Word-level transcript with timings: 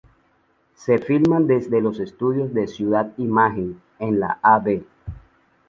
Se 0.73 0.97
filma 0.97 1.39
desde 1.41 1.79
los 1.79 1.99
estudios 1.99 2.55
de 2.55 2.65
"Ciudad 2.65 3.13
Imagen" 3.19 3.79
en 3.99 4.19
la 4.19 4.39
Av. 4.41 4.81